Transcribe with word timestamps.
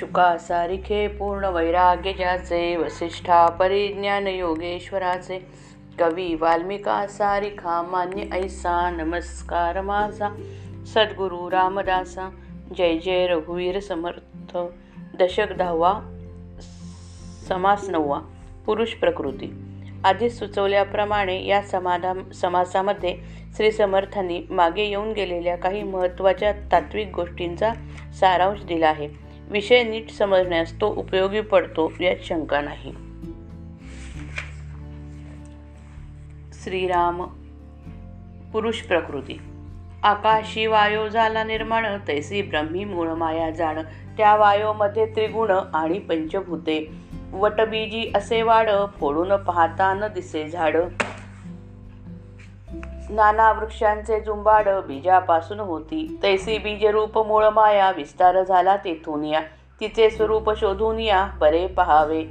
शुका 0.00 0.36
सारिखे 0.38 1.06
पूर्ण 1.08 1.44
वैराग्य 1.44 2.12
ज्याचे 2.12 2.76
वसिष्ठा 2.76 3.46
परिज्ञान 3.46 4.26
योगेश्वराचे। 4.26 5.38
कवी 5.98 6.34
वाल्मिका 6.34 7.06
सारिखा 7.06 7.82
मान्य 7.82 8.22
ऐसा 8.32 8.90
नमस्कार 8.90 9.80
माझा। 9.80 10.28
सद्गुरू 10.86 11.50
रामदासा 11.50 12.28
जय 12.78 12.98
जय 12.98 13.26
रघुवीर 13.26 13.80
समर्थ। 13.80 14.56
दशक 15.18 15.52
दहावा 15.52 15.92
समास 17.48 17.88
नववा 17.88 18.20
पुरुष 18.66 18.92
प्रकृती। 18.92 19.52
आधी 20.04 20.30
सुचवल्याप्रमाणे 20.30 21.44
या 21.46 21.62
समाधा 21.62 22.12
समासामध्ये 22.34 23.16
श्री 23.56 23.72
समर्थांनी 23.72 24.42
मागे 24.50 24.82
येऊन 24.82 25.12
गेलेल्या 25.12 25.56
काही 25.56 25.82
महत्त्वाच्या 25.82 26.52
तात्विक 26.52 27.14
गोष्टींचा 27.14 27.72
सारांश 28.20 28.62
दिला 28.62 28.88
आहे. 28.88 29.29
विषय 29.50 29.82
नीट 29.82 30.10
समजण्यास 30.10 30.80
तो 30.80 30.86
उपयोगी 30.86 31.40
पडतो 31.40 31.92
यात 32.00 32.16
शंका 32.24 32.60
नाही. 32.60 32.92
श्रीराम 36.52 37.22
पुरुष 38.52 38.80
प्रकृती. 38.80 39.40
आकाशी 40.02 40.66
वायो 40.66 41.08
झाला 41.08 41.44
निर्माण 41.44 41.86
तैसी 42.08 42.42
ब्रह्मी 42.42 42.84
मूळ 42.84 43.08
माया 43.08 43.50
जाण. 43.50 43.82
त्या 44.16 44.36
वायोमध्ये 44.36 45.06
त्रिगुण 45.06 45.50
आणि 45.74 45.98
पंचभूते. 45.98 46.90
वटबीजी 47.32 48.12
असे 48.14 48.42
वाड 48.42 48.70
फोडून 48.98 49.36
पाहता 49.36 49.94
न 49.94 50.12
दिसे 50.14 50.48
झाड. 50.48 50.76
नाना 53.10 53.52
वृक्षांचे 53.52 54.20
जुंबाड 54.20 54.68
बीजापासून 54.68 55.60
होती. 55.60 56.18
तैसी 56.22 56.58
बीजरूप 56.58 57.26
मूळ 57.26 57.44
माया 57.44 57.90
विस्तार 57.90 58.42
झाला 58.42 58.76
तेथून 58.76 59.24
या. 59.24 59.40
तिचे 59.80 60.10
स्वरूप 60.10 60.50
शोधून 60.56 60.98
या 60.98 61.26
बरे 61.40 61.66
पहावे. 61.66 62.24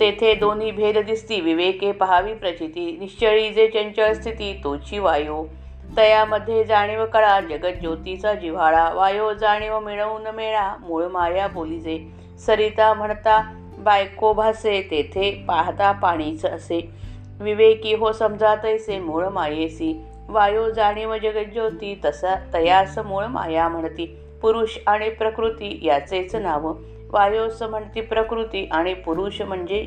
तेथे 0.00 0.34
दोन्ही 0.34 0.70
भेद 0.70 0.98
दिसती 0.98 1.40
विवेके 1.40 1.92
पहावी 1.92 2.34
प्रचिती. 2.34 2.96
निश्चळी 3.00 3.50
जे 3.50 3.68
चंचल 3.68 4.12
स्थिती 4.12 4.60
तोची 4.64 4.98
वायो. 4.98 5.46
तयामध्ये 5.96 6.64
जाणीव 6.64 7.04
कळा 7.04 7.40
जगज्योतीचा 7.40 8.34
जिव्हाळा. 8.34 8.92
वायो 8.92 9.32
जाणीव 9.32 9.78
मिळवून 9.80 10.26
मेळा 10.34 10.74
मूळ 10.80 11.04
माया 11.04 11.46
बोलीजे. 11.46 12.08
सरिता 12.46 12.94
म्हणता 12.94 13.54
बायको 13.78 14.32
भासे 14.32 14.88
तेथे 14.90 15.44
पाहता 15.48 15.92
पाणीच 15.92 16.44
असे. 16.44 17.02
विवेकी 17.42 17.94
हो 17.94 18.12
समजा 18.12 18.54
तैसे 18.54 18.98
मूळ 18.98 19.28
मायेसी. 19.28 20.00
वायो 20.28 20.70
जाणीव 20.70 21.16
जगज्योती 21.16 22.00
तसा 22.04 22.34
तयास 22.54 22.98
मूळ 22.98 23.24
माया 23.24 23.68
म्हणती. 23.68 24.06
पुरुष 24.42 24.78
आणि 24.86 25.08
प्रकृती 25.10 25.78
याचेच 25.82 26.34
नाव. 26.36 26.72
वायोस 27.12 27.62
म्हणती 27.62 28.00
प्रकृती 28.00 28.68
आणि 28.72 28.94
पुरुष 28.94 29.40
म्हणजे 29.42 29.86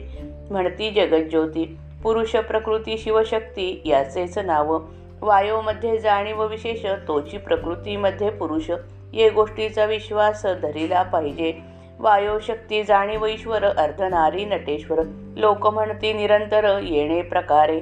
म्हणती 0.52 0.92
जगज्योती 0.92 1.78
पुरुष 2.04 2.36
प्रकृती 2.36 2.98
शिवशक्ती 2.98 3.82
याचेच 3.86 4.38
नाव. 4.38 4.80
वायोमध्ये 5.22 5.98
जाणीव 5.98 6.46
विशेष 6.48 6.86
तोची 7.08 7.38
प्रकृतीमध्ये 7.38 8.30
पुरुष. 8.30 8.70
ये 9.14 9.30
गोष्टीचा 9.30 9.86
विश्वास 9.86 10.46
धरिला 10.62 11.04
पाहिजे. 11.04 11.75
वायोशक्ती 12.00 12.84
जाणीव 12.84 13.26
ईश्वर 13.26 13.64
अर्धनारी 13.64 14.46
नटेश्वर 14.46 15.00
लोक 15.38 15.68
म्हणती 15.68 16.14
निरंतर 16.14 16.80
येणे 16.84 17.22
प्रकारे. 17.22 17.82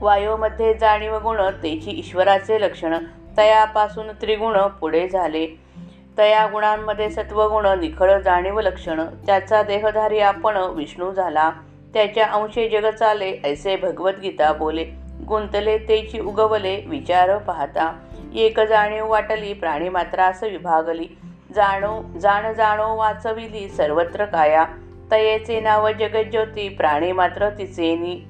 वायोमध्ये 0.00 0.74
जाणीव 0.74 1.18
गुण 1.18 1.40
तेची 1.62 1.90
ईश्वराचे 1.90 2.60
लक्षण 2.60 2.94
तयापासून 3.36 4.08
त्रिगुण 4.10 4.58
पुढे 4.58 5.08
झाले. 5.08 5.46
तया 6.18 6.46
गुणांमध्ये 6.52 7.10
सत्वगुण 7.10 7.66
निखळ 7.66 8.20
जाणीव 8.20 8.60
लक्षण 8.60 9.00
त्याचा 9.26 9.62
देहधारी 9.62 10.18
आपण 10.18 10.56
विष्णू 10.56 11.12
झाला. 11.12 11.50
त्याच्या 11.94 12.26
अंशे 12.26 12.68
जग 12.68 12.90
चाले 12.90 13.36
ऐसे 13.44 13.76
भगवद्गीता 13.76 14.52
बोले. 14.52 14.84
गुंतले 15.28 15.78
तेची 15.78 16.20
उगवले 16.20 16.84
विचार 16.86 17.38
पाहता. 17.38 17.98
एक 18.34 18.60
जाणीव 18.60 19.10
वाटली 19.10 19.52
प्राणी 19.52 19.88
मात्रास 19.88 20.42
विभागली. 20.42 21.06
जाणो 21.54 22.18
जाण 22.18 22.52
जाणो 22.52 22.96
वाचविली 22.96 23.68
सर्वत्र 23.68 24.24
काया. 24.24 24.64
तयेचे 25.10 25.60
नाव 25.60 25.90
जगज्योती 25.92 26.68
प्राणी 26.68 27.12
मात्र 27.12 27.48
तिचेनी 27.50 28.24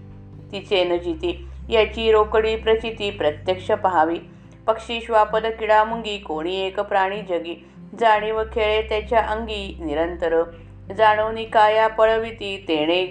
तिचेन 0.53 0.98
जिती 0.98 1.48
याची 1.69 2.12
रोकडी 2.12 2.56
प्रचिती 2.56 3.10
प्रत्यक्ष 3.10 3.70
पहावी. 3.70 4.19
पक्षी 4.66 5.00
श्वापद 5.00 5.47
किडा 5.47 5.84
मुंगी 5.84 6.19
कोणी 6.19 6.56
एक 6.66 6.81
प्राणी 6.81 7.22
जगी. 7.22 7.69
जाणीव 8.00 8.42
खेळे 8.42 8.82
त्याच्या 8.82 9.20
अंगी 9.20 9.76
निरंतर. 9.81 10.42
जाणवणी 10.97 11.44
काया 11.44 11.88
पळविती 11.88 12.64
तेणे 12.69 13.06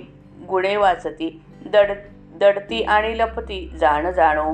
गुणे 0.47 0.75
वाचती. 0.75 1.41
दड 1.65 1.91
दडती 2.35 2.83
आणि 2.83 3.17
लपती 3.17 3.69
जाण 3.79 4.11
जाणो. 4.11 4.53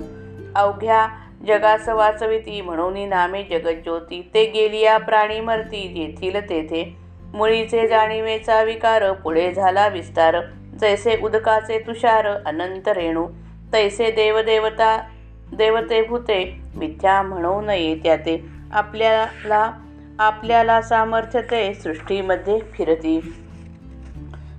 अवघ्या 0.56 1.08
जगास 1.48 1.90
वाचविती 1.90 2.62
म्हणून 2.62 3.10
नामे 3.10 3.44
जगज्योती. 3.44 4.32
ते 4.34 4.46
गेलिया 4.46 4.98
प्राणी 4.98 5.40
मरती 5.40 5.82
येथील 5.96 6.50
तेथे. 6.50 6.98
मुळीचे 7.34 7.88
जाणीवेचा 7.88 8.64
विकार 8.64 9.12
पुढे 9.12 9.54
झाला 9.54 9.88
विस्तार. 9.88 10.42
जैसे 10.82 11.18
उदकाचे 11.24 11.80
तुषार 11.80 12.26
अनंत 12.46 12.88
रेणू. 12.88 13.28
तैसे 13.74 14.12
देवदेवता 14.12 15.02
देवते 15.54 16.02
भूते 16.02 16.56
मिथ्या 16.76 17.22
म्हणू 17.22 17.62
नये 17.62 17.96
त्याते 17.96 18.46
आपल्याला 18.74 19.72
आपल्याला 20.20 20.82
सामर्थ्य 20.82 21.42
ते 21.42 21.74
सृष्टीमध्ये 21.74 22.60
फिरती. 22.60 23.36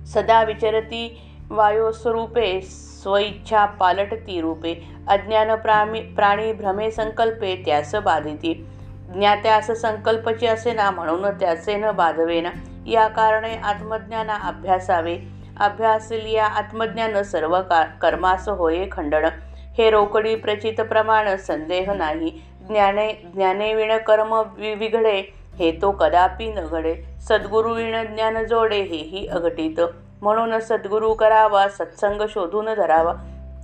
सदा 0.07 0.43
विचरती 0.43 1.21
वायोस्वरूपे 1.49 2.61
स्वइच्छा 3.01 3.65
पालटती 3.65 4.41
रूपे 4.41 4.73
अज्ञान 5.07 5.55
प्राणी 5.55 6.01
प्राणी 6.01 6.53
भ्रमे 6.53 6.91
संकल्पे 6.91 7.55
त्यास 7.65 7.95
बाधिती. 7.95 8.53
ज्ञात्यास 9.13 9.71
संकल्पची 9.71 10.47
असे 10.47 10.73
ना 10.73 10.91
म्हणून 10.91 11.25
त्याचे 11.39 11.75
न 11.75 11.91
बाधवेना 11.91 12.49
या 12.87 13.07
कारणे 13.07 13.55
आत्मज्ञाना 13.55 14.35
अभ्यासावे. 14.35 15.17
अभ्यासलिया 15.59 16.45
आत्मज्ञान 16.45 17.21
सर्व 17.23 17.61
का 17.61 17.83
कर्मास 18.01 18.49
होये 18.49 18.87
खंडण 18.91 19.25
हे 19.77 19.89
रोकडी 19.89 20.35
प्रचित 20.35 20.81
प्रमाण 20.81 21.35
संदेह 21.35 21.93
नाही. 21.93 22.29
ज्ञाने 22.67 23.13
ज्ञानेविण 23.33 23.97
कर्म 23.97 24.33
विघडे 24.57 25.33
हे 25.59 25.71
तो 25.81 25.91
कदापि 25.91 26.47
न 26.47 26.65
घडे. 26.65 26.95
सद्गुरू 27.21 27.73
विण 27.73 28.15
ज्ञान 28.15 28.43
जोडे 28.45 28.81
हेही 28.81 29.27
अघटित. 29.27 29.79
म्हणून 30.21 30.59
सद्गुरू 30.59 31.13
करावा 31.13 31.67
सत्संग 31.69 32.21
शोधून 32.29 32.73
धरावा 32.73 33.13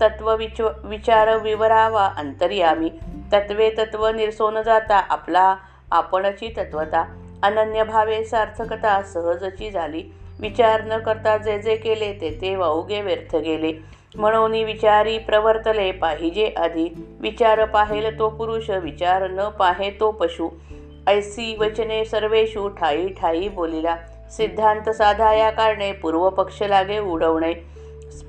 तत्व 0.02 0.36
विच 0.36 0.62
विचार 0.84 1.38
विवरावा 1.38 2.06
अंतर्यामी 2.18 2.90
तत्वे 3.34 3.69
तत्व 3.69 4.08
निरसोन 4.08 4.62
जाता 4.62 4.97
आपला 5.09 5.56
आपणची 5.92 6.53
तत्वता 6.58 7.06
अनन्य 7.44 7.84
भावे 7.84 8.24
सार्थकता 8.24 9.02
सहजची 9.02 9.72
झाली. 9.72 10.03
विचार 10.40 10.81
न 10.84 10.97
करता 10.97 11.38
जे 11.38 11.59
जे 11.59 11.75
केले 11.75 12.13
ते 12.13 12.38
ते 12.42 12.56
वाऊगे 12.56 13.02
व्यर्थ 13.02 13.36
गेले. 13.36 13.74
म्हणून 14.16 14.52
विचारी 14.52 15.18
प्रवर्तले 15.18 15.92
पाहिजे 15.92 16.53
आधी. 16.58 17.18
विचार 17.22 17.66
पाहेल 17.66 18.19
तो 18.19 18.30
पुरुष 18.30 18.69
विचार 18.69 19.30
न 19.30 19.50
पाहे 19.50 19.90
तो 20.00 20.12
पशु. 20.12 20.50
ऐसी 21.08 21.56
वचने 21.56 22.06
सर्वेषु 22.06 22.68
ठाई 22.68 23.08
ठाई 23.08 23.47
बोलिला. 23.47 23.96
सिद्धांत 24.38 24.89
साधा 24.89 25.33
या 25.33 25.49
कारणे 25.49 25.91
पूर्वपक्ष 25.91 26.63
लागे 26.63 26.99
उडवणे. 26.99 27.53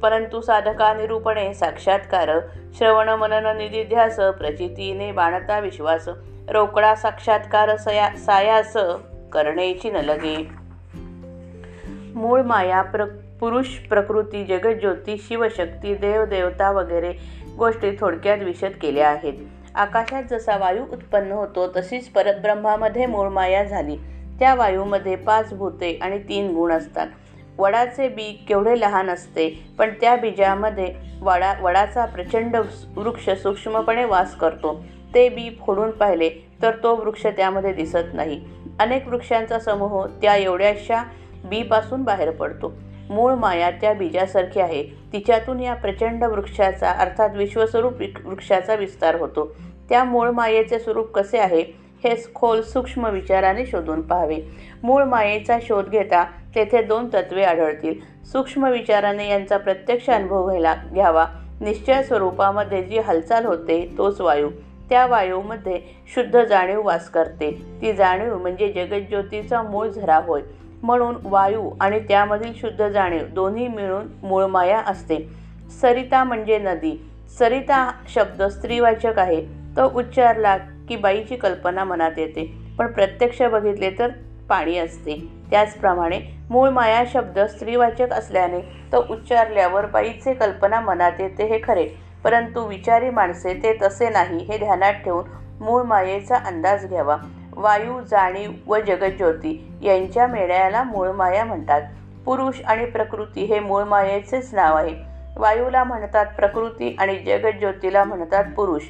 परंतु 0.03 0.41
साधका 0.41 0.95
निरूपणे 0.95 1.55
साक्षात्कार 1.55 2.31
श्रवण 2.79 3.09
मनन 3.09 3.57
निधिध्यास 3.57 4.17
प्रचितीने 4.17 5.13
बाणता 5.13 5.59
विश्वास 5.59 6.09
रोकडा 6.49 6.95
साक्षात्कार 6.95 7.77
सया 7.77 8.11
सायास 8.11 8.77
करणेची 9.33 9.91
नलगे. 9.91 10.49
मूळ 12.15 12.43
माया 12.43 12.83
प्र 12.83 13.05
पुरुष 13.41 13.67
प्रकृती 13.67 14.45
जगज्योती 14.45 15.17
शिवशक्ती 15.29 15.95
देवदेवता 15.95 16.71
वगैरे 16.71 17.13
गोष्टी 17.59 17.91
थोडक्यात 18.01 18.39
विशद 18.39 18.71
केल्या 18.83 19.09
आहेत. 19.09 19.33
आकाशात 19.75 20.23
जसा 20.31 20.57
वायू 20.57 20.83
उत्पन्न 20.93 21.33
होतो 21.33 21.69
तशीच 21.69 22.09
परतब्रह्मामध्ये 22.09 23.07
मूळ 23.07 23.29
माया 23.29 23.65
झाली. 23.65 23.97
त्या 24.39 24.55
वायूमध्ये 24.55 25.17
पाच 25.17 25.53
भूते 25.55 25.99
आणि 26.03 26.19
तीन 26.19 26.55
गुण 26.55 26.73
असतात. 26.73 27.07
वडाचे 27.59 28.09
बी 28.09 28.45
केवढे 28.49 28.81
लहान 28.81 29.11
असते 29.11 29.49
पण 29.79 29.91
त्या 30.01 30.17
बीजामध्ये 30.17 30.95
वडा 31.21 31.53
वडाचा 31.63 32.05
प्रचंड 32.05 32.57
वृक्ष 32.97 33.31
सूक्ष्मपणे 33.31 34.05
वास 34.05 34.35
करतो. 34.37 34.85
ते 35.15 35.29
बी 35.29 35.59
फोडून 35.67 35.91
पाहिले 35.91 36.31
तर 36.63 36.71
तो 36.83 36.95
वृक्ष 36.97 37.27
त्यामध्ये 37.27 37.73
दिसत 37.73 38.15
नाही. 38.15 38.41
अनेक 38.81 39.09
वृक्षांचा 39.09 39.59
समूह 39.59 40.07
त्या 40.23 40.37
एवढ्याशा 40.37 41.03
बीपासून 41.45 42.03
बाहेर 42.03 42.31
पडतो. 42.31 42.73
मूळ 43.11 43.35
माया 43.35 43.71
त्या 43.71 43.93
बीजासारखी 43.93 44.61
आहे. 44.61 44.83
तिच्यातून 45.13 45.61
या 45.61 45.75
प्रचंड 45.75 46.25
वृक्षाचा 46.25 46.91
अर्थात 46.91 47.37
विश्वस्वरूप 47.37 47.95
वृक्षाचा 48.25 48.75
विस्तार 48.75 49.15
होतो. 49.15 49.55
त्या 49.89 50.05
मूळ 50.05 50.31
मायेचे 50.31 50.79
स्वरूप 50.79 51.13
कसे 51.13 51.39
आहे? 51.39 51.84
हे 52.05 52.15
खोल 52.35 52.63
सूक्ष्म 52.63 53.07
विचाराने 53.07 53.67
शोधून 53.67 54.03
पाहावे. 54.03 54.39
मूळ 54.83 55.05
मायेचा 55.05 55.59
शोध 55.63 55.89
घेता 55.89 56.25
तेथे 56.55 56.83
दोन 56.83 57.09
तत्वे 57.09 57.45
आढळतील. 57.45 58.01
सूक्ष्म 58.25 58.65
विचाराने 58.65 59.29
यांचा 59.29 59.57
प्रत्यक्ष 59.57 60.11
अनुभव 60.11 60.47
घ्यायला 60.47 60.75
घ्यावा. 60.95 61.27
निश्चय 61.61 62.03
स्वरूपामध्ये 62.03 62.83
जी 62.83 62.99
हालचाल 62.99 63.47
होते 63.47 63.95
तोच 63.99 64.21
वायू. 64.21 64.51
त्या 64.91 65.07
वायूमध्ये 65.07 65.81
शुद्ध 66.15 66.45
जाणीव 66.45 66.87
वास 66.87 67.09
करते. 67.09 67.51
ती 67.83 67.93
जाणीव 67.93 68.39
म्हणजे 68.39 68.73
जगज्योतीचा 68.73 69.63
मूळ 69.63 69.89
झरा 69.89 70.17
होय. 70.17 70.43
म्हणून 70.83 71.15
वायू 71.25 71.71
आणि 71.81 72.01
त्यामधील 72.01 72.53
शुद्ध 72.61 72.89
जाणीव 72.89 73.23
दोन्ही 73.33 73.69
मिळून 73.69 74.07
मूळमाया 74.23 74.79
असते. 74.79 75.29
सरिता 75.81 76.25
म्हणजे 76.25 76.59
नदी. 76.59 77.11
सरिता 77.39 77.93
शब्द 78.09 78.43
स्त्रीवाचक 78.43 79.19
आहे. 79.19 79.41
तो 79.77 79.99
उच्चारला 79.99 80.57
की 80.89 80.97
बाईची 80.97 81.37
कल्पना 81.37 81.85
मनात 81.85 82.19
येते. 82.19 82.53
पण 82.79 82.93
प्रत्यक्ष 82.93 83.43
बघितले 83.43 83.91
तर 83.91 84.09
पाणी 84.49 84.79
असते. 84.79 85.27
त्याचप्रमाणे 85.51 86.21
मूळ 86.51 86.69
माया 86.69 87.05
शब्द 87.13 87.39
स्त्रीवाचक 87.39 88.13
असल्याने 88.13 88.61
तो 88.93 89.07
उच्चारल्यावर 89.11 89.87
बाईचे 89.87 90.35
कल्पना 90.35 90.81
मनात 90.81 91.13
येते 91.19 91.47
हे 91.47 91.59
खरे. 91.65 91.89
परंतु 92.25 92.67
विचारी 92.67 93.11
माणसे 93.11 93.55
ते 93.55 93.79
तसे 93.83 94.09
नाही 94.09 94.39
हे 94.45 94.59
ध्यानात 94.59 94.93
ठेवून 94.93 95.25
मूळ 95.61 95.83
मायेचा 95.83 96.37
अंदाज 96.37 96.87
घ्यावा. 96.87 97.17
वायू 97.57 98.01
जाणीव 98.01 98.51
व 98.67 98.79
जगज्योती 98.79 99.79
यांच्या 99.83 100.27
मेळ्याला 100.27 100.83
मूळ 100.83 101.11
माया 101.11 101.45
म्हणतात. 101.45 101.83
पुरुष 102.25 102.61
आणि 102.67 102.85
प्रकृती 102.85 103.45
हे 103.45 103.61
मूळ 103.61 103.83
मायेचेच 103.85 104.55
नाव 104.55 104.77
आहे. 104.77 104.95
वायूला 105.37 105.85
म्हणतात 105.85 106.27
प्रकृती 106.27 106.97
आणि 106.99 107.19
जगज्योतीला 107.19 108.05
म्हणतात 108.05 108.45
पुरुष. 108.57 108.83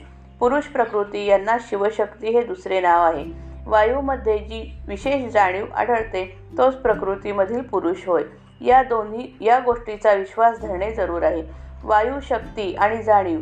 पुरुष 0.44 0.64
प्रकृती 0.64 1.26
यांना 1.26 1.56
शिवशक्ती 1.60 2.28
हे 2.28 2.42
दुसरे 2.42 2.80
नाव 2.80 3.02
आहे. 3.02 3.24
वायूमध्ये 3.66 4.38
जी 4.38 4.82
विशेष 4.88 5.32
जाणीव 5.32 5.64
आढळते 5.74 6.38
तोच 6.58 6.74
प्रकृतीमधील 6.74 7.60
पुरुष 7.60 8.06
होय. 8.06 8.22
या 8.60 8.82
दोन्ही 8.82 9.36
या 9.40 9.58
गोष्टीचा 9.58 10.12
विश्वास 10.12 10.60
धरणे 10.60 10.92
जरूर 10.92 11.22
आहे. 11.22 11.42
वायू 11.84 12.20
शक्ती 12.20 12.74
आणि 12.74 13.02
जाणीव 13.02 13.40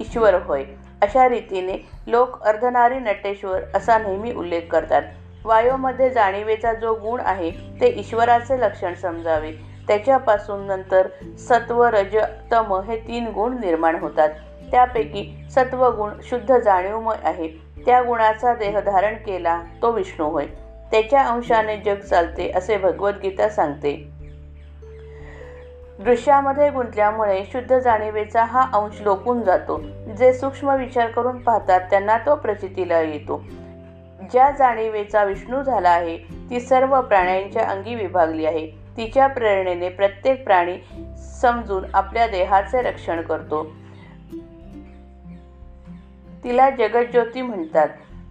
ईश्वर 0.00 0.34
होय. 0.34 0.64
अशा 1.02 1.28
रीतीने 1.28 1.88
लोक 2.06 2.42
अर्धनारी 2.42 2.98
नटेश्वर 2.98 3.60
असा 3.74 3.98
नेहमी 3.98 4.32
उल्लेख 4.32 4.62
करतात. 4.70 5.02
वायूमध्ये 5.44 6.10
जाणीवेचा 6.10 6.72
जो 6.72 6.94
गुण 6.94 7.20
आहे 7.20 7.50
ते 7.50 7.94
ईश्वराचे 7.96 8.60
लक्षण 8.60 8.94
समजावे. 8.94 9.52
त्याच्यापासून 9.88 10.66
नंतर 10.66 11.08
सत्व 11.38 11.84
रज 11.84 12.16
तम 12.52 12.80
हे 12.80 12.96
तीन 12.96 13.26
गुण 13.26 13.58
निर्माण 13.60 13.96
होतात. 13.96 14.28
त्यापैकी 14.70 15.44
सत्वगुण 15.50 16.10
शुद्ध 16.22 16.58
जाणीवमय 16.58 17.16
आहे. 17.24 17.48
त्या 17.86 18.02
गुणाचा 18.02 18.54
देह 18.54 18.80
धारण 18.80 19.14
केला 19.14 19.62
तो 19.82 19.90
विष्णू 19.90 20.28
होय. 20.28 20.46
त्याच्या 20.90 21.26
अंशाने 21.26 21.76
जग 21.76 21.94
चालते 21.94 22.52
असे 22.54 22.76
भगवद्गीता 22.76 23.48
सांगते. 23.48 24.08
दृश्यामध्ये 25.98 26.70
गुंतल्यामुळे 26.70 27.44
शुद्ध 27.52 27.78
जाणीवेचा 27.78 28.44
हा 28.44 28.66
अंश 28.72 29.00
लोकून 29.00 29.42
जातो. 29.42 29.82
जे 30.18 30.32
सूक्ष्म 30.32 30.76
विचार 30.76 31.06
करून 31.06 31.38
पाहतात 31.38 31.80
त्यांना 31.80 32.18
तो 32.18 32.34
प्रचितीला 32.34 33.00
येतो. 33.00 33.44
ज्या 34.32 34.50
जाणीवेचा 34.50 35.24
विष्णू 35.24 35.62
झाला 35.62 35.90
आहे 35.90 36.16
ती 36.50 36.60
सर्व 36.60 37.00
प्राण्यांच्या 37.00 37.68
अंगी 37.68 37.94
विभागली 37.94 38.46
आहे. 38.46 38.66
तिच्या 38.96 39.26
प्रेरणेने 39.26 39.88
प्रत्येक 39.88 40.44
प्राणी 40.44 40.78
समजून 41.40 41.84
आपल्या 41.94 42.26
देहाचे 42.26 42.82
रक्षण 42.82 43.20
करतो. 43.20 43.70
तिला 46.44 46.70
जगज्योती 46.70 47.42
म्हणतात. 47.42 47.88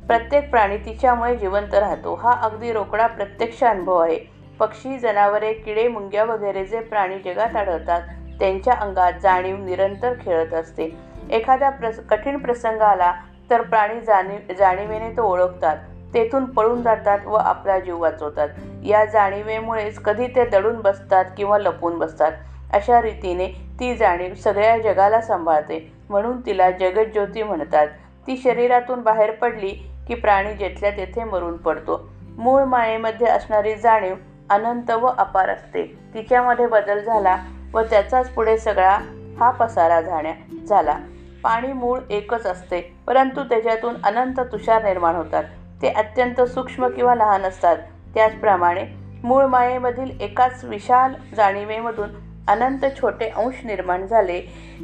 प्रत्येक 0.07 0.49
प्राणी 0.49 0.77
तिच्यामुळे 0.77 1.35
जिवंत 1.35 1.73
राहतो. 1.73 2.15
हा 2.15 2.31
अगदी 2.41 2.71
रोकडा 2.73 3.07
प्रत्यक्ष 3.07 3.63
अनुभव 3.63 3.97
आहे. 3.97 4.17
पक्षी 4.59 4.97
जनावरे 4.99 5.53
किडे 5.53 5.87
मुंग्या 5.87 6.23
वगैरे 6.23 6.65
जे 6.65 6.79
प्राणी 6.79 7.19
जगात 7.19 7.55
आढळतात 7.55 8.01
त्यांच्या 8.39 8.73
अंगात 8.73 9.13
जाणीव 9.23 9.57
निरंतर 9.57 10.13
खेळत 10.21 10.53
असते. 10.53 10.97
एखादा 11.31 11.69
प्रस 11.69 11.99
कठीण 11.99 12.37
प्रसंग 12.37 12.81
आला 12.81 13.13
तर 13.49 13.61
प्राणी 13.61 14.01
जाणीव 14.01 14.53
जाणीवेने 14.53 15.09
तो 15.09 15.23
ओळखतात. 15.23 15.77
तेथून 16.13 16.45
पळून 16.45 16.81
जातात 16.81 17.19
व 17.25 17.33
आपला 17.33 17.79
जीव 17.79 18.01
वाचवतात. 18.01 18.49
या 18.85 19.05
जाणीवेमुळेच 19.05 19.99
कधी 19.99 20.27
ते 20.27 20.45
दडून 20.45 20.81
बसतात 20.81 21.25
किंवा 21.37 21.57
लपून 21.57 21.97
बसतात. 21.97 22.31
अशा 22.73 23.01
रीतीने 23.01 23.47
ती 23.79 23.95
जाणीव 23.95 24.33
सगळ्या 24.33 24.77
जगाला 24.77 25.21
सांभाळते. 25.21 25.93
म्हणून 26.09 26.41
तिला 26.45 26.71
जगज्योती 26.71 27.43
म्हणतात. 27.43 27.87
ती 28.27 28.37
शरीरातून 28.37 29.01
बाहेर 29.01 29.31
पडली 29.31 29.69
की 30.07 30.15
प्राणी 30.15 30.53
जेथल्या 30.53 30.91
तेथे 30.91 31.23
मरून 31.23 31.57
पडतो. 31.57 32.01
मूळ 32.37 32.63
मायेमध्ये 32.63 33.27
असणारी 33.27 33.75
जाणीव 33.75 34.15
अनंत 34.49 34.91
व 34.91 35.05
अपार 35.07 35.49
असते. 35.49 35.83
तिच्यामध्ये 36.13 36.67
बदल 36.67 37.03
झाला 37.03 37.35
व 37.73 37.81
त्याचाच 37.81 38.29
पुढे 38.29 38.57
सगळा 38.57 38.97
हा 39.39 39.49
पसारा 39.51 40.01
झाण्या 40.01 40.33
झाला. 40.65 40.97
पाणी 41.43 41.71
मूळ 41.73 41.99
एकच 42.09 42.45
असते 42.45 42.81
परंतु 43.07 43.43
त्याच्यातून 43.43 43.95
अनंत 44.03 44.39
तुषार 44.51 44.83
निर्माण 44.83 45.15
होतात. 45.15 45.43
ते 45.81 45.89
अत्यंत 45.89 46.41
सूक्ष्म 46.41 46.87
किंवा 46.87 47.15
लहान 47.15 47.41
असतात. 47.41 47.77
त्याचप्रमाणे 48.13 48.83
मूळ 49.23 49.45
मायेमधील 49.45 50.21
एकाच 50.21 50.63
विशाल 50.63 51.13
जाणीवेमधून 51.35 52.09
अनंत 52.47 52.85
छोटे 53.01 53.27
अंश 53.27 53.65
निर्माण 53.65 54.05
झाले 54.05 54.41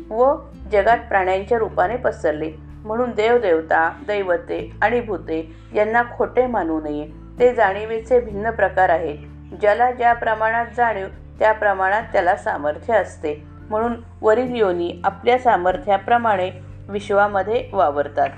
व 0.09 0.33
जगात 0.71 0.97
प्राण्यांच्या 0.97 1.57
रूपाने 1.57 1.95
पसरले. 1.95 2.51
म्हणून 2.85 3.11
देवदेवता 3.11 3.91
दैवते 4.07 4.71
आणि 4.81 5.01
भूते 5.01 5.55
यांना 5.75 6.03
खोटे 6.17 6.47
मानू 6.47 6.81
नये. 6.81 7.07
ते 7.39 7.53
जाणीवेचे 7.53 8.19
भिन्न 8.19 8.49
प्रकार 8.49 8.89
आहेत. 8.89 9.17
ज्याला 9.61 9.91
ज्या 9.91 10.13
प्रमाणात 10.13 10.65
जाणीव 10.77 11.07
त्या 11.39 11.51
प्रमाणात 11.51 12.03
त्याला 12.03 12.35
सामर्थ्य 12.35 12.93
असते. 12.93 13.43
म्हणून 13.69 13.93
वरील 14.21 14.55
योनी 14.55 15.01
आपल्या 15.03 15.37
सामर्थ्याप्रमाणे 15.37 16.51
विश्वामध्ये 16.89 17.69
वावरतात. 17.73 18.29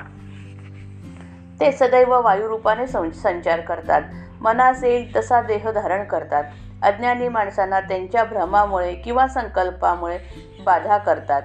ते 1.59 1.71
सदैव 1.71 2.21
वायुरूपाने 2.21 2.87
संचार 3.11 3.59
करतात. 3.59 4.01
मनास 4.41 4.83
येईल 4.83 5.15
तसा 5.15 5.41
देह 5.41 5.71
धारण 5.71 6.03
करतात. 6.03 6.43
अज्ञानी 6.83 7.27
माणसांना 7.27 7.79
त्यांच्या 7.79 8.23
भ्रमामुळे 8.23 8.93
किंवा 8.93 9.27
संकल्पामुळे 9.27 10.17
बाधा 10.65 10.97
करतात. 10.97 11.41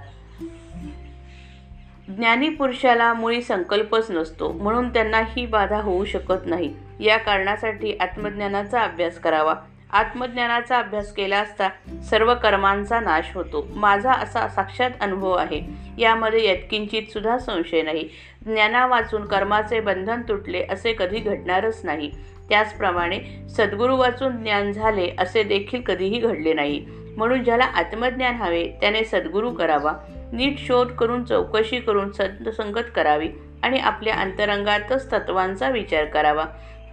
ज्ञानी 2.08 2.48
पुरुषाला 2.48 3.12
मुळी 3.12 3.42
संकल्पच 3.42 4.10
नसतो 4.10 4.52
म्हणून 4.52 4.92
त्यांना 4.92 5.18
ही 5.18 5.46
बाधा 5.46 5.80
होऊ 5.80 6.04
शकत 6.04 6.46
नाही. 6.46 6.74
या 7.00 7.16
कारणासाठी 7.16 7.96
आत्मज्ञानाचा 8.00 8.80
अभ्यास 8.80 9.18
करावा. 9.18 9.54
आत्मज्ञानाचा 9.92 10.78
अभ्यास 10.78 11.12
केला 11.12 11.38
असता 11.38 11.68
सर्व 12.10 12.34
कर्मांचा 12.34 13.00
नाश 13.00 13.24
होतो. 13.34 13.68
माझा 13.74 14.12
असा 14.12 14.48
साक्षात 14.48 14.90
अनुभव 15.00 15.32
आहे. 15.32 15.60
यामध्ये 15.98 16.50
यत्किंचित 16.50 17.02
सुद्धा 17.12 17.38
संशय 17.38 17.82
नाही. 17.82 18.08
ज्ञाना 18.46 18.86
वाचून 18.86 19.26
कर्माचे 19.26 19.80
बंधन 19.80 20.22
तुटले 20.22 20.66
असे 20.70 20.94
कधी 20.98 21.18
घडणारच 21.18 21.80
नाही. 21.84 22.10
त्याचप्रमाणे 22.48 23.20
सद्गुरू 23.48 23.96
वाचून 23.96 24.42
ज्ञान 24.42 24.72
झाले 24.72 25.10
असे 25.18 25.42
देखील 25.42 25.80
कधीही 25.80 26.18
घडले 26.18 26.52
नाही. 26.52 26.86
म्हणून 27.16 27.44
ज्याला 27.44 27.64
आत्मज्ञान 27.64 28.34
हवे 28.34 28.64
त्याने 28.80 29.04
सद्गुरू 29.04 29.50
करावा. 29.50 29.92
नीट 30.32 30.58
शोध 30.58 30.88
करून 30.88 31.24
चौकशी 31.24 31.80
करून 31.80 32.10
संगत 32.50 32.90
करावी 32.94 33.28
आणि 33.62 33.78
आपल्या 33.78 34.14
अंतरंगातच 34.14 35.12
तत्वांचा 35.12 35.68
विचार 35.68 36.04
करावा. 36.04 36.44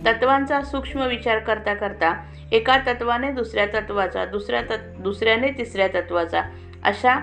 तत्वांचा 0.05 0.61
सूक्ष्म 0.61 1.05
विचार 1.07 1.39
करता 1.39 1.73
करता 1.73 2.13
एका 2.51 2.77
तत्वाने 2.77 3.31
दुसऱ्या 3.31 3.65
तत्वाचा 3.65 4.25
दुसऱ्या 4.25 4.61
तत् 4.61 5.01
दुसऱ्याने 5.01 5.51
तिसऱ्या 5.51 5.87
तत्वाचा 5.87 6.41
अशा 6.83 7.15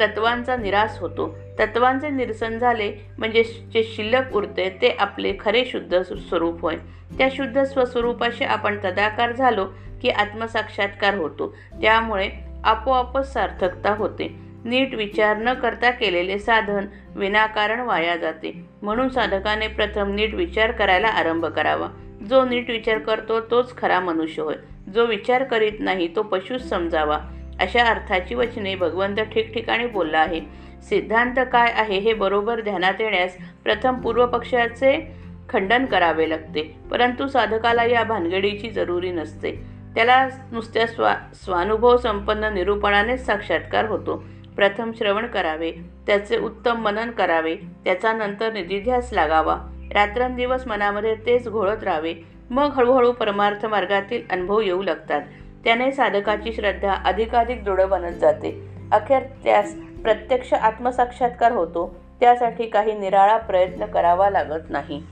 तत्वांचा 0.00 0.56
निराश 0.56 0.98
होतो. 1.00 1.36
तत्वांचे 1.58 2.08
निरसन 2.08 2.58
झाले 2.58 2.92
म्हणजे 3.18 3.42
जे 3.42 3.82
शिल्लक 3.84 4.34
उरते 4.34 4.68
ते 4.82 4.96
आपले 4.98 5.32
खरे 5.40 5.64
शुद्ध 5.64 6.00
स्वरूप 6.02 6.60
होय. 6.60 6.76
त्या 7.18 7.28
शुद्ध 7.32 7.62
स्वस्वरूपाशी 7.62 8.44
आपण 8.44 8.78
तदाकार 8.84 9.32
झालो 9.32 9.66
की 10.02 10.10
आत्मसाक्षात्कार 10.10 11.14
होतो. 11.14 11.54
त्यामुळे 11.82 12.28
आपोआपच 12.64 13.32
सार्थकता 13.32 13.94
होते. 13.94 14.49
नीट 14.64 14.94
विचार 14.94 15.36
न 15.36 15.54
करता 15.54 15.90
केलेले 15.90 16.38
साधन 16.38 16.86
विनाकारण 17.16 17.80
वाया 17.80 18.16
जाते. 18.16 18.64
म्हणून 18.82 19.08
साधकाने 19.08 19.68
प्रथम 19.68 20.14
नीट 20.14 20.34
विचार 20.34 20.72
करायला 20.72 21.08
आरंभ 21.08 21.46
करावा. 21.46 21.88
जो 22.30 22.44
नीट 22.44 22.70
विचार 22.70 22.98
करतो 22.98 23.40
तोच 23.40 23.76
खरा 23.76 24.00
मनुष्य 24.00 24.42
होय. 24.42 24.54
जो 24.94 25.06
विचार 25.06 25.44
करीत 25.44 25.72
नाही 25.78 26.16
तो 26.16 26.22
पशुच 26.22 26.68
समजावा. 26.68 27.18
अशा 27.60 27.84
अर्थाची 27.84 28.34
वचने 28.34 28.74
भगवंत 28.74 29.16
ठिकठिकाणी 29.16 29.86
बोलला 29.86 30.18
आहे. 30.18 30.40
सिद्धांत 30.82 31.34
काय 31.52 31.72
आहे 31.72 31.98
हे 31.98 32.12
बरोबर 32.12 32.60
ध्यानात 32.60 32.94
येण्यास 33.00 33.36
प्रथम 33.64 33.94
पूर्वपक्षाचे 33.94 35.12
खंडन 35.48 35.84
करावे 35.84 36.30
लागते. 36.30 36.76
परंतु 36.90 37.26
साधकाला 37.26 37.84
या 37.84 38.04
भानगडीची 38.04 38.70
जरुरी 38.70 39.10
नसते. 39.10 39.52
त्याला 39.94 40.28
नुसत्या 40.52 40.86
स्वा 40.86 41.14
स्वानुभव 41.34 41.96
संपन्न 41.96 42.44
निरूपणानेच 42.44 43.26
साक्षात्कार 43.26 43.84
होतो. 43.84 44.24
प्रथम 44.60 44.92
श्रवण 44.92 45.26
करावे 45.26 45.70
त्याचे 46.06 46.38
उत्तम 46.38 46.82
मनन 46.82 47.10
करावे 47.10 47.54
त्याचा 47.54 48.12
नंतर 48.12 48.52
निधिध्यास 48.52 49.12
लागावा. 49.12 49.56
रात्रंदिवस 49.94 50.66
मनामध्ये 50.66 51.14
तेच 51.14 51.48
घोळत 51.48 51.84
राहावे. 51.84 52.14
मग 52.50 52.70
हळूहळू 52.74 53.12
परमार्थ 53.12 53.66
मार्गातील 53.66 54.22
अनुभव 54.30 54.60
येऊ 54.60 54.82
लागतात. 54.82 55.20
त्याने 55.64 55.92
साधकाची 55.92 56.52
श्रद्धा 56.52 56.92
अधिकाधिक 56.92 57.64
दृढ 57.64 57.80
बनत 57.80 58.12
जाते. 58.12 58.68
अखेर 58.92 59.22
त्यास 59.44 59.74
प्रत्यक्ष 59.74 60.52
आत्मसाक्षात्कार 60.52 61.52
होतो. 61.52 61.96
त्यासाठी 62.20 62.66
काही 62.66 62.98
निराळा 62.98 63.36
प्रयत्न 63.36 63.84
करावा 63.84 64.30
लागत 64.30 64.62
नाही. 64.68 65.02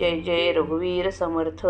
जय 0.00 0.20
जय 0.20 0.52
रघुवीर 0.52 1.10
समर्थ. 1.10 1.66